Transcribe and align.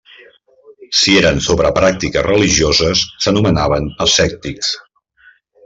Si 0.99 1.13
eren 1.19 1.41
sobre 1.47 1.71
pràctiques 1.75 2.25
religioses, 2.29 3.05
s'anomenaven 3.27 3.93
ascètics. 4.09 4.73